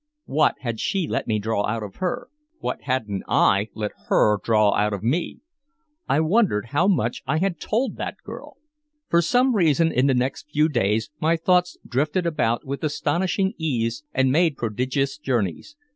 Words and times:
What 0.25 0.55
had 0.61 0.79
she 0.79 1.07
let 1.07 1.27
me 1.27 1.37
draw 1.37 1.63
out 1.67 1.83
of 1.83 1.97
her? 1.97 2.29
What 2.57 2.81
hadn't 2.85 3.21
I 3.27 3.67
let 3.75 3.91
her 4.07 4.39
draw 4.43 4.71
out 4.73 4.93
of 4.93 5.03
me? 5.03 5.41
I 6.09 6.21
wondered 6.21 6.69
how 6.69 6.87
much 6.87 7.21
I 7.27 7.37
had 7.37 7.59
told 7.59 7.97
that 7.97 8.15
girl. 8.23 8.57
For 9.09 9.21
some 9.21 9.55
reason, 9.55 9.91
in 9.91 10.07
the 10.07 10.15
next 10.15 10.49
few 10.51 10.69
days, 10.69 11.11
my 11.19 11.37
thoughts 11.37 11.77
drifted 11.87 12.25
about 12.25 12.65
with 12.65 12.83
astonishing 12.83 13.53
ease 13.59 14.03
and 14.11 14.31
made 14.31 14.57
prodigious 14.57 15.19
journeys. 15.19 15.75